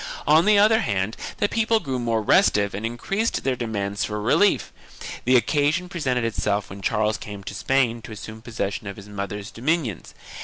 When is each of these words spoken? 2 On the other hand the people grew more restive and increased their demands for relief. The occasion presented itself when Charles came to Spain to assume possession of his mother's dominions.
2 0.25 0.33
On 0.33 0.45
the 0.45 0.57
other 0.57 0.79
hand 0.79 1.15
the 1.37 1.47
people 1.47 1.79
grew 1.79 1.99
more 1.99 2.23
restive 2.23 2.73
and 2.73 2.87
increased 2.87 3.43
their 3.43 3.55
demands 3.55 4.03
for 4.03 4.19
relief. 4.19 4.73
The 5.25 5.35
occasion 5.37 5.89
presented 5.89 6.23
itself 6.23 6.71
when 6.71 6.81
Charles 6.81 7.19
came 7.19 7.43
to 7.43 7.53
Spain 7.53 8.01
to 8.01 8.11
assume 8.11 8.41
possession 8.41 8.87
of 8.87 8.95
his 8.97 9.07
mother's 9.07 9.51
dominions. 9.51 10.15